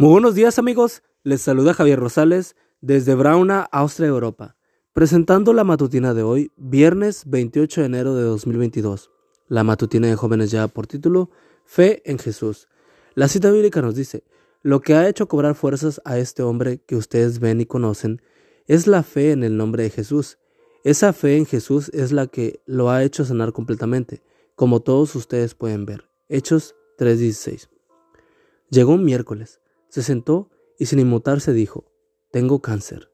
Muy 0.00 0.12
buenos 0.12 0.34
días 0.34 0.58
amigos, 0.58 1.02
les 1.24 1.42
saluda 1.42 1.74
Javier 1.74 2.00
Rosales 2.00 2.56
desde 2.80 3.14
Brauna, 3.14 3.68
Austria, 3.70 4.08
Europa, 4.08 4.56
presentando 4.94 5.52
la 5.52 5.62
matutina 5.62 6.14
de 6.14 6.22
hoy, 6.22 6.52
viernes 6.56 7.24
28 7.26 7.82
de 7.82 7.86
enero 7.86 8.14
de 8.14 8.22
2022. 8.22 9.10
La 9.48 9.62
matutina 9.62 10.08
de 10.08 10.16
jóvenes 10.16 10.50
ya 10.50 10.68
por 10.68 10.86
título 10.86 11.28
Fe 11.66 12.00
en 12.10 12.18
Jesús. 12.18 12.66
La 13.14 13.28
cita 13.28 13.50
bíblica 13.50 13.82
nos 13.82 13.94
dice, 13.94 14.24
lo 14.62 14.80
que 14.80 14.94
ha 14.94 15.06
hecho 15.06 15.28
cobrar 15.28 15.54
fuerzas 15.54 16.00
a 16.06 16.16
este 16.16 16.42
hombre 16.42 16.78
que 16.78 16.96
ustedes 16.96 17.38
ven 17.38 17.60
y 17.60 17.66
conocen 17.66 18.22
es 18.66 18.86
la 18.86 19.02
fe 19.02 19.32
en 19.32 19.44
el 19.44 19.58
nombre 19.58 19.82
de 19.82 19.90
Jesús. 19.90 20.38
Esa 20.82 21.12
fe 21.12 21.36
en 21.36 21.44
Jesús 21.44 21.90
es 21.92 22.10
la 22.10 22.26
que 22.26 22.62
lo 22.64 22.88
ha 22.88 23.04
hecho 23.04 23.26
sanar 23.26 23.52
completamente, 23.52 24.22
como 24.54 24.80
todos 24.80 25.14
ustedes 25.14 25.54
pueden 25.54 25.84
ver. 25.84 26.08
Hechos 26.30 26.74
3:16. 26.96 27.68
Llegó 28.70 28.94
un 28.94 29.04
miércoles. 29.04 29.60
Se 29.90 30.02
sentó 30.02 30.48
y 30.78 30.86
sin 30.86 31.00
inmutarse 31.00 31.52
dijo, 31.52 31.92
tengo 32.30 32.62
cáncer. 32.62 33.10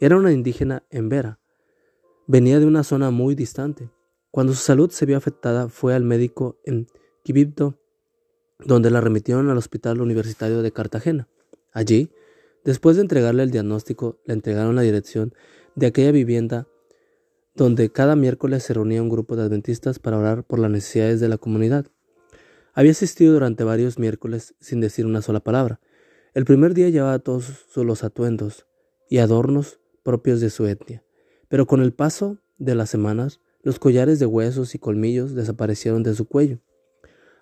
Era 0.00 0.16
una 0.16 0.32
indígena 0.32 0.84
en 0.90 1.08
Vera. 1.08 1.40
Venía 2.26 2.60
de 2.60 2.66
una 2.66 2.84
zona 2.84 3.10
muy 3.10 3.34
distante. 3.34 3.90
Cuando 4.30 4.52
su 4.52 4.60
salud 4.60 4.90
se 4.90 5.06
vio 5.06 5.16
afectada, 5.16 5.68
fue 5.68 5.94
al 5.94 6.04
médico 6.04 6.60
en 6.64 6.86
Quibibdo, 7.24 7.80
donde 8.58 8.90
la 8.90 9.00
remitieron 9.00 9.48
al 9.50 9.56
Hospital 9.56 10.00
Universitario 10.00 10.62
de 10.62 10.72
Cartagena. 10.72 11.28
Allí, 11.72 12.12
después 12.64 12.96
de 12.96 13.02
entregarle 13.02 13.42
el 13.42 13.50
diagnóstico, 13.50 14.20
le 14.26 14.34
entregaron 14.34 14.76
la 14.76 14.82
dirección 14.82 15.34
de 15.74 15.86
aquella 15.86 16.12
vivienda 16.12 16.68
donde 17.54 17.90
cada 17.90 18.14
miércoles 18.14 18.62
se 18.62 18.74
reunía 18.74 19.02
un 19.02 19.08
grupo 19.08 19.36
de 19.36 19.42
adventistas 19.42 19.98
para 19.98 20.18
orar 20.18 20.44
por 20.44 20.58
las 20.58 20.70
necesidades 20.70 21.18
de 21.20 21.28
la 21.28 21.38
comunidad. 21.38 21.86
Había 22.74 22.92
asistido 22.92 23.32
durante 23.32 23.64
varios 23.64 23.98
miércoles 23.98 24.54
sin 24.60 24.80
decir 24.80 25.06
una 25.06 25.22
sola 25.22 25.40
palabra, 25.40 25.80
el 26.32 26.44
primer 26.44 26.74
día 26.74 26.88
llevaba 26.90 27.18
todos 27.18 27.66
los 27.74 28.04
atuendos 28.04 28.66
y 29.08 29.18
adornos 29.18 29.80
propios 30.04 30.40
de 30.40 30.50
su 30.50 30.64
etnia, 30.66 31.02
pero 31.48 31.66
con 31.66 31.82
el 31.82 31.92
paso 31.92 32.38
de 32.58 32.76
las 32.76 32.88
semanas, 32.88 33.40
los 33.62 33.80
collares 33.80 34.20
de 34.20 34.26
huesos 34.26 34.76
y 34.76 34.78
colmillos 34.78 35.34
desaparecieron 35.34 36.04
de 36.04 36.14
su 36.14 36.26
cuello, 36.26 36.60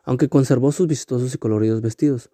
aunque 0.04 0.30
conservó 0.30 0.72
sus 0.72 0.86
vistosos 0.86 1.34
y 1.34 1.38
coloridos 1.38 1.82
vestidos. 1.82 2.30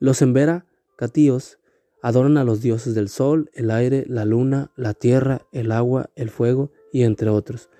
Los 0.00 0.22
embera 0.22 0.66
catíos 0.96 1.60
adoran 2.02 2.36
a 2.36 2.42
los 2.42 2.60
dioses 2.60 2.96
del 2.96 3.08
sol, 3.08 3.48
el 3.54 3.70
aire, 3.70 4.04
la 4.08 4.24
luna, 4.24 4.72
la 4.74 4.94
tierra, 4.94 5.46
el 5.52 5.70
agua, 5.70 6.10
el 6.16 6.30
fuego 6.30 6.72
y 6.92 7.04
entre 7.04 7.30
otros. 7.30 7.70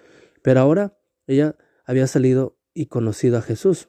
Pero 0.43 0.61
ahora 0.61 0.97
ella 1.27 1.57
había 1.85 2.07
salido 2.07 2.57
y 2.73 2.87
conocido 2.87 3.37
a 3.37 3.43
Jesús, 3.43 3.89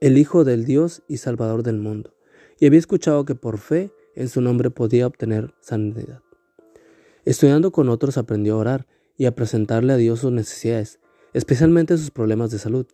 el 0.00 0.16
Hijo 0.16 0.44
del 0.44 0.64
Dios 0.64 1.02
y 1.06 1.18
Salvador 1.18 1.62
del 1.62 1.78
mundo 1.78 2.14
y 2.62 2.66
había 2.66 2.78
escuchado 2.78 3.24
que 3.24 3.34
por 3.34 3.58
fe 3.58 3.90
en 4.14 4.28
su 4.28 4.40
nombre 4.40 4.70
podía 4.70 5.08
obtener 5.08 5.52
sanidad. 5.58 6.22
Estudiando 7.24 7.72
con 7.72 7.88
otros 7.88 8.18
aprendió 8.18 8.54
a 8.54 8.58
orar 8.58 8.86
y 9.16 9.24
a 9.24 9.34
presentarle 9.34 9.92
a 9.92 9.96
Dios 9.96 10.20
sus 10.20 10.30
necesidades, 10.30 11.00
especialmente 11.32 11.98
sus 11.98 12.12
problemas 12.12 12.52
de 12.52 12.60
salud. 12.60 12.86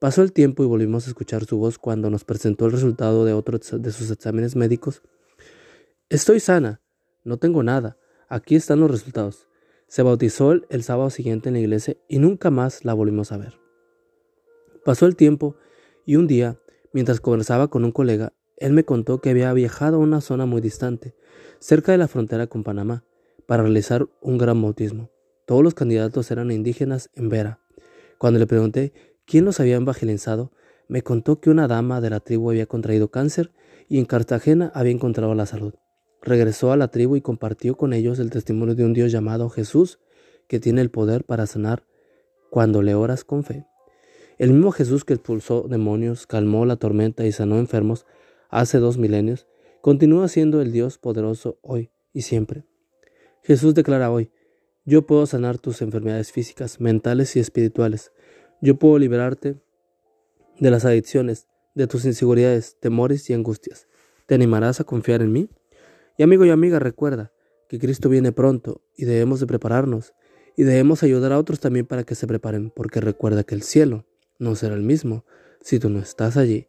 Pasó 0.00 0.22
el 0.22 0.32
tiempo 0.32 0.64
y 0.64 0.66
volvimos 0.66 1.06
a 1.06 1.10
escuchar 1.10 1.44
su 1.44 1.56
voz 1.56 1.78
cuando 1.78 2.10
nos 2.10 2.24
presentó 2.24 2.66
el 2.66 2.72
resultado 2.72 3.24
de 3.24 3.32
otro 3.32 3.60
de 3.60 3.92
sus 3.92 4.10
exámenes 4.10 4.56
médicos. 4.56 5.02
Estoy 6.08 6.40
sana, 6.40 6.80
no 7.22 7.36
tengo 7.36 7.62
nada, 7.62 7.96
aquí 8.28 8.56
están 8.56 8.80
los 8.80 8.90
resultados. 8.90 9.46
Se 9.86 10.02
bautizó 10.02 10.50
el 10.50 10.82
sábado 10.82 11.10
siguiente 11.10 11.48
en 11.48 11.52
la 11.52 11.60
iglesia 11.60 11.96
y 12.08 12.18
nunca 12.18 12.50
más 12.50 12.84
la 12.84 12.92
volvimos 12.92 13.30
a 13.30 13.36
ver. 13.36 13.60
Pasó 14.84 15.06
el 15.06 15.14
tiempo 15.14 15.54
y 16.04 16.16
un 16.16 16.26
día, 16.26 16.58
mientras 16.92 17.20
conversaba 17.20 17.68
con 17.68 17.84
un 17.84 17.92
colega, 17.92 18.32
él 18.62 18.72
me 18.72 18.84
contó 18.84 19.20
que 19.20 19.30
había 19.30 19.52
viajado 19.52 19.96
a 19.96 20.00
una 20.00 20.20
zona 20.20 20.46
muy 20.46 20.60
distante, 20.60 21.14
cerca 21.58 21.92
de 21.92 21.98
la 21.98 22.08
frontera 22.08 22.46
con 22.46 22.64
Panamá, 22.64 23.04
para 23.46 23.62
realizar 23.62 24.08
un 24.20 24.38
gran 24.38 24.62
bautismo. 24.62 25.10
Todos 25.46 25.62
los 25.62 25.74
candidatos 25.74 26.30
eran 26.30 26.50
indígenas 26.50 27.10
en 27.14 27.28
Vera. 27.28 27.58
Cuando 28.18 28.38
le 28.38 28.46
pregunté 28.46 28.92
quién 29.26 29.44
los 29.44 29.60
había 29.60 29.76
evangelizado, 29.76 30.52
me 30.88 31.02
contó 31.02 31.40
que 31.40 31.50
una 31.50 31.68
dama 31.68 32.00
de 32.00 32.10
la 32.10 32.20
tribu 32.20 32.50
había 32.50 32.66
contraído 32.66 33.10
cáncer 33.10 33.50
y 33.88 33.98
en 33.98 34.04
Cartagena 34.04 34.70
había 34.74 34.92
encontrado 34.92 35.34
la 35.34 35.46
salud. 35.46 35.74
Regresó 36.22 36.70
a 36.70 36.76
la 36.76 36.88
tribu 36.88 37.16
y 37.16 37.20
compartió 37.20 37.76
con 37.76 37.92
ellos 37.92 38.18
el 38.20 38.30
testimonio 38.30 38.74
de 38.74 38.84
un 38.84 38.92
Dios 38.92 39.10
llamado 39.10 39.48
Jesús, 39.48 39.98
que 40.46 40.60
tiene 40.60 40.80
el 40.80 40.90
poder 40.90 41.24
para 41.24 41.46
sanar 41.46 41.84
cuando 42.50 42.82
le 42.82 42.94
oras 42.94 43.24
con 43.24 43.42
fe. 43.42 43.66
El 44.38 44.52
mismo 44.52 44.70
Jesús 44.70 45.04
que 45.04 45.14
expulsó 45.14 45.66
demonios, 45.68 46.26
calmó 46.26 46.64
la 46.64 46.76
tormenta 46.76 47.26
y 47.26 47.32
sanó 47.32 47.58
enfermos, 47.58 48.06
hace 48.52 48.78
dos 48.78 48.98
milenios, 48.98 49.48
continúa 49.80 50.28
siendo 50.28 50.60
el 50.60 50.70
Dios 50.70 50.98
poderoso 50.98 51.58
hoy 51.62 51.90
y 52.12 52.22
siempre. 52.22 52.64
Jesús 53.42 53.74
declara 53.74 54.12
hoy, 54.12 54.30
yo 54.84 55.06
puedo 55.06 55.26
sanar 55.26 55.58
tus 55.58 55.82
enfermedades 55.82 56.30
físicas, 56.30 56.80
mentales 56.80 57.34
y 57.34 57.40
espirituales. 57.40 58.12
Yo 58.60 58.78
puedo 58.78 58.98
liberarte 58.98 59.60
de 60.60 60.70
las 60.70 60.84
adicciones, 60.84 61.48
de 61.74 61.86
tus 61.86 62.04
inseguridades, 62.04 62.78
temores 62.78 63.28
y 63.30 63.32
angustias. 63.32 63.88
¿Te 64.26 64.34
animarás 64.34 64.80
a 64.80 64.84
confiar 64.84 65.22
en 65.22 65.32
mí? 65.32 65.48
Y 66.18 66.22
amigo 66.22 66.44
y 66.44 66.50
amiga, 66.50 66.78
recuerda 66.78 67.32
que 67.68 67.78
Cristo 67.78 68.08
viene 68.08 68.32
pronto 68.32 68.82
y 68.96 69.06
debemos 69.06 69.40
de 69.40 69.46
prepararnos 69.46 70.12
y 70.56 70.64
debemos 70.64 71.02
ayudar 71.02 71.32
a 71.32 71.38
otros 71.38 71.58
también 71.58 71.86
para 71.86 72.04
que 72.04 72.14
se 72.14 72.26
preparen, 72.26 72.70
porque 72.70 73.00
recuerda 73.00 73.44
que 73.44 73.54
el 73.54 73.62
cielo 73.62 74.04
no 74.38 74.54
será 74.56 74.74
el 74.74 74.82
mismo 74.82 75.24
si 75.62 75.78
tú 75.78 75.88
no 75.88 76.00
estás 76.00 76.36
allí. 76.36 76.68